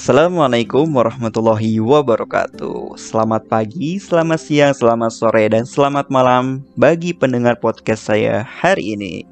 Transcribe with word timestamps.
Assalamualaikum 0.00 0.96
warahmatullahi 0.96 1.76
wabarakatuh. 1.76 2.96
Selamat 2.96 3.44
pagi, 3.52 4.00
selamat 4.00 4.40
siang, 4.40 4.72
selamat 4.72 5.12
sore, 5.12 5.44
dan 5.52 5.68
selamat 5.68 6.08
malam 6.08 6.64
bagi 6.72 7.12
pendengar 7.12 7.60
podcast 7.60 8.08
saya 8.08 8.40
hari 8.40 8.96
ini. 8.96 9.28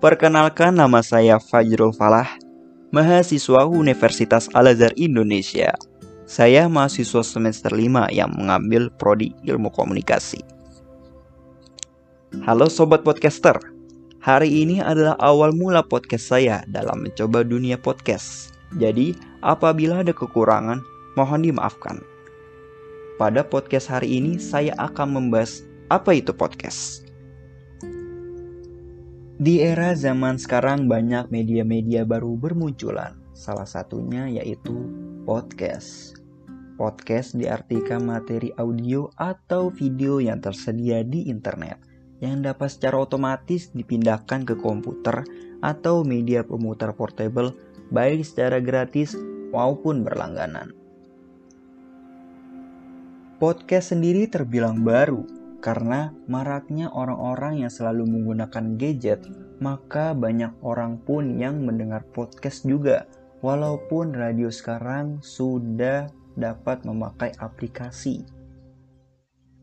Perkenalkan 0.00 0.72
nama 0.72 1.04
saya 1.04 1.36
Fajrul 1.36 1.92
Falah 1.92 2.40
Mahasiswa 2.88 3.68
Universitas 3.68 4.48
Al-Azhar 4.56 4.96
Indonesia. 4.96 5.76
Saya 6.24 6.64
mahasiswa 6.64 7.20
semester 7.20 7.76
5 7.76 8.08
yang 8.08 8.32
mengambil 8.32 8.88
prodi 8.96 9.36
ilmu 9.44 9.68
komunikasi. 9.68 10.40
Halo 12.48 12.72
Sobat 12.72 13.04
Podcaster 13.04 13.60
Hari 14.24 14.64
ini 14.64 14.80
adalah 14.80 15.20
awal 15.20 15.52
mula 15.52 15.84
podcast 15.84 16.32
saya 16.32 16.64
dalam 16.64 17.04
mencoba 17.04 17.44
dunia 17.44 17.76
podcast 17.76 18.56
jadi, 18.76 19.16
apabila 19.40 20.04
ada 20.04 20.12
kekurangan, 20.12 20.84
mohon 21.16 21.40
dimaafkan. 21.40 22.04
Pada 23.16 23.40
podcast 23.40 23.88
hari 23.88 24.20
ini, 24.20 24.36
saya 24.36 24.76
akan 24.76 25.16
membahas 25.16 25.64
apa 25.88 26.12
itu 26.12 26.36
podcast. 26.36 27.08
Di 29.40 29.64
era 29.64 29.96
zaman 29.96 30.36
sekarang, 30.36 30.84
banyak 30.84 31.32
media-media 31.32 32.04
baru 32.04 32.36
bermunculan. 32.36 33.16
Salah 33.32 33.64
satunya 33.64 34.28
yaitu 34.28 34.74
podcast. 35.24 36.18
Podcast 36.76 37.34
diartikan 37.34 38.04
materi 38.04 38.52
audio 38.60 39.08
atau 39.16 39.72
video 39.72 40.20
yang 40.20 40.42
tersedia 40.44 41.02
di 41.06 41.26
internet 41.26 41.88
yang 42.18 42.42
dapat 42.42 42.70
secara 42.70 42.98
otomatis 42.98 43.70
dipindahkan 43.70 44.42
ke 44.42 44.58
komputer 44.58 45.22
atau 45.62 46.02
media 46.02 46.42
pemutar 46.42 46.94
portable 46.94 47.54
baik 47.88 48.24
secara 48.24 48.60
gratis 48.60 49.16
maupun 49.52 50.04
berlangganan. 50.04 50.76
Podcast 53.38 53.94
sendiri 53.94 54.26
terbilang 54.26 54.82
baru 54.82 55.22
karena 55.58 56.14
maraknya 56.30 56.90
orang-orang 56.90 57.62
yang 57.66 57.70
selalu 57.70 58.06
menggunakan 58.06 58.78
gadget, 58.78 59.26
maka 59.58 60.14
banyak 60.14 60.54
orang 60.62 60.98
pun 61.02 61.38
yang 61.38 61.62
mendengar 61.62 62.06
podcast 62.14 62.66
juga. 62.66 63.06
Walaupun 63.38 64.18
radio 64.18 64.50
sekarang 64.50 65.22
sudah 65.22 66.10
dapat 66.34 66.82
memakai 66.82 67.30
aplikasi. 67.38 68.26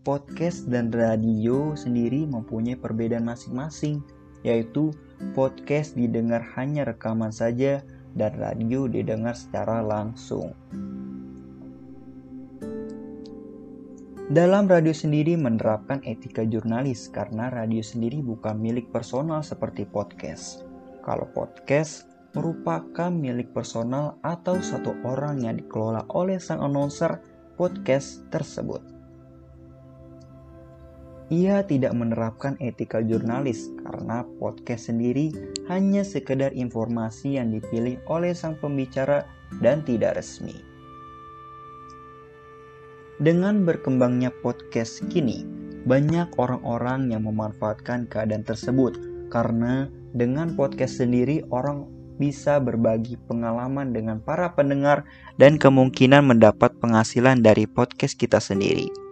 Podcast 0.08 0.72
dan 0.72 0.92
radio 0.96 1.76
sendiri 1.76 2.24
mempunyai 2.24 2.80
perbedaan 2.80 3.28
masing-masing, 3.28 4.00
yaitu 4.48 4.96
podcast 5.36 6.00
didengar 6.00 6.40
hanya 6.56 6.88
rekaman 6.88 7.36
saja, 7.36 7.84
dan 8.16 8.34
radio 8.40 8.88
didengar 8.88 9.36
secara 9.36 9.84
langsung. 9.84 10.56
Dalam 14.26 14.66
radio 14.66 14.90
sendiri 14.90 15.38
menerapkan 15.38 16.02
etika 16.02 16.42
jurnalis 16.42 17.14
karena 17.14 17.54
radio 17.54 17.86
sendiri 17.86 18.26
bukan 18.26 18.58
milik 18.58 18.90
personal 18.90 19.46
seperti 19.46 19.86
podcast. 19.86 20.66
Kalau 21.06 21.30
podcast 21.30 22.10
merupakan 22.34 23.14
milik 23.14 23.54
personal 23.54 24.18
atau 24.26 24.58
satu 24.58 24.98
orang 25.06 25.46
yang 25.46 25.62
dikelola 25.62 26.10
oleh 26.10 26.42
sang 26.42 26.66
announcer 26.66 27.22
podcast 27.54 28.26
tersebut. 28.34 28.95
Ia 31.34 31.66
tidak 31.66 31.98
menerapkan 31.98 32.54
etika 32.62 33.02
jurnalis 33.02 33.74
karena 33.82 34.22
podcast 34.38 34.94
sendiri 34.94 35.34
hanya 35.66 36.06
sekedar 36.06 36.54
informasi 36.54 37.42
yang 37.42 37.50
dipilih 37.50 37.98
oleh 38.06 38.38
sang 38.38 38.54
pembicara 38.62 39.26
dan 39.58 39.82
tidak 39.82 40.22
resmi. 40.22 40.54
Dengan 43.18 43.66
berkembangnya 43.66 44.30
podcast 44.46 45.02
kini, 45.10 45.48
banyak 45.90 46.30
orang-orang 46.38 47.10
yang 47.10 47.26
memanfaatkan 47.26 48.06
keadaan 48.06 48.46
tersebut 48.46 48.94
karena 49.34 49.90
dengan 50.14 50.54
podcast 50.54 51.02
sendiri 51.02 51.42
orang 51.50 51.90
bisa 52.22 52.62
berbagi 52.62 53.18
pengalaman 53.26 53.92
dengan 53.92 54.22
para 54.22 54.54
pendengar 54.54 55.08
dan 55.42 55.58
kemungkinan 55.58 56.28
mendapat 56.28 56.76
penghasilan 56.78 57.42
dari 57.42 57.66
podcast 57.66 58.16
kita 58.20 58.38
sendiri. 58.38 59.05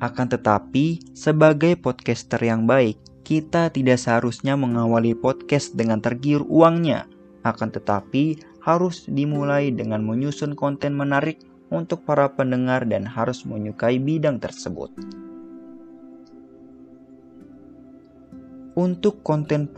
Akan 0.00 0.28
tetapi, 0.28 1.12
sebagai 1.12 1.76
podcaster 1.76 2.40
yang 2.40 2.64
baik, 2.64 2.96
kita 3.26 3.68
tidak 3.72 4.00
seharusnya 4.00 4.56
mengawali 4.56 5.12
podcast 5.12 5.76
dengan 5.76 6.00
tergiur 6.00 6.44
uangnya. 6.48 7.08
Akan 7.44 7.68
tetapi, 7.72 8.40
harus 8.64 9.06
dimulai 9.06 9.70
dengan 9.70 10.02
menyusun 10.02 10.58
konten 10.58 10.96
menarik 10.98 11.38
untuk 11.70 12.02
para 12.06 12.30
pendengar 12.34 12.86
dan 12.86 13.06
harus 13.06 13.46
menyukai 13.46 13.98
bidang 13.98 14.38
tersebut. 14.42 14.90
Untuk 18.76 19.24
konten 19.24 19.70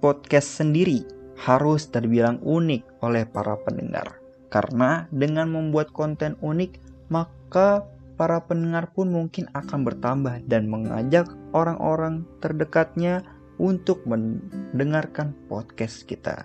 podcast 0.00 0.48
sendiri 0.62 1.04
harus 1.44 1.90
terbilang 1.90 2.40
unik 2.40 3.04
oleh 3.04 3.28
para 3.28 3.58
pendengar. 3.60 4.16
Karena 4.48 5.10
dengan 5.10 5.50
membuat 5.50 5.90
konten 5.90 6.38
unik, 6.40 6.78
maka 7.10 7.84
para 8.14 8.42
pendengar 8.46 8.94
pun 8.94 9.10
mungkin 9.10 9.50
akan 9.54 9.82
bertambah 9.82 10.46
dan 10.46 10.70
mengajak 10.70 11.26
orang-orang 11.50 12.22
terdekatnya 12.38 13.26
untuk 13.58 14.02
mendengarkan 14.06 15.34
podcast 15.50 16.06
kita. 16.06 16.42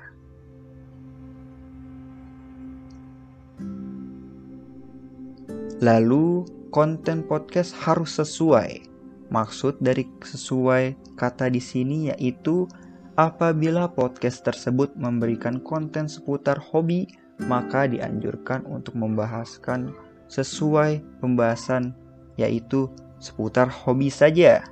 Lalu, 5.79 6.43
konten 6.75 7.23
podcast 7.23 7.71
harus 7.71 8.19
sesuai. 8.19 8.83
Maksud 9.31 9.79
dari 9.79 10.03
sesuai 10.19 11.15
kata 11.15 11.47
di 11.47 11.61
sini 11.63 12.11
yaitu 12.11 12.67
apabila 13.15 13.87
podcast 13.87 14.43
tersebut 14.43 14.91
memberikan 14.99 15.63
konten 15.63 16.11
seputar 16.11 16.59
hobi, 16.59 17.07
maka 17.39 17.87
dianjurkan 17.87 18.67
untuk 18.67 18.99
membahaskan 18.99 19.95
sesuai 20.29 21.19
pembahasan 21.19 21.97
yaitu 22.39 22.87
seputar 23.19 23.67
hobi 23.67 24.07
saja. 24.07 24.63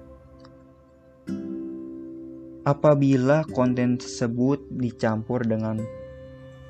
Apabila 2.63 3.47
konten 3.51 3.99
tersebut 3.99 4.59
dicampur 4.75 5.43
dengan 5.43 5.79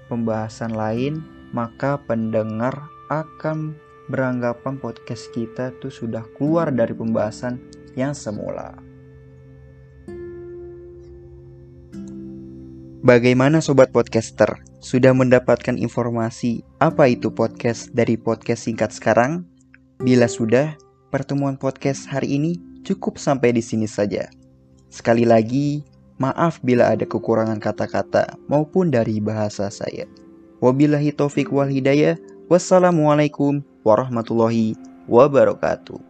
pembahasan 0.10 0.74
lain, 0.74 1.22
maka 1.54 1.98
pendengar 2.06 2.86
akan 3.10 3.74
beranggapan 4.08 4.80
podcast 4.80 5.30
kita 5.34 5.74
tuh 5.84 5.92
sudah 5.92 6.24
keluar 6.38 6.72
dari 6.72 6.96
pembahasan 6.96 7.60
yang 7.98 8.14
semula. 8.14 8.78
Bagaimana 13.08 13.64
sobat 13.64 13.96
podcaster? 13.96 14.60
Sudah 14.84 15.16
mendapatkan 15.16 15.80
informasi 15.80 16.60
apa 16.84 17.08
itu 17.08 17.32
podcast 17.32 17.88
dari 17.96 18.20
podcast 18.20 18.68
singkat 18.68 18.92
sekarang? 18.92 19.48
Bila 20.04 20.28
sudah, 20.28 20.76
pertemuan 21.08 21.56
podcast 21.56 22.04
hari 22.04 22.36
ini 22.36 22.60
cukup 22.84 23.16
sampai 23.16 23.56
di 23.56 23.64
sini 23.64 23.88
saja. 23.88 24.28
Sekali 24.92 25.24
lagi, 25.24 25.88
maaf 26.20 26.60
bila 26.60 26.92
ada 26.92 27.08
kekurangan 27.08 27.64
kata-kata 27.64 28.36
maupun 28.52 28.92
dari 28.92 29.24
bahasa 29.24 29.72
saya. 29.72 30.04
Wabillahi 30.60 31.16
taufik 31.16 31.48
wal 31.48 31.72
hidayah. 31.72 32.20
Wassalamualaikum 32.52 33.64
warahmatullahi 33.88 34.76
wabarakatuh. 35.08 36.07